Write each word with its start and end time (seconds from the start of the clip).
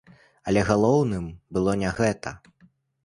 Але 0.51 0.61
галоўным 0.69 1.27
было 1.59 1.77
не 1.83 1.91
гэта. 2.01 2.37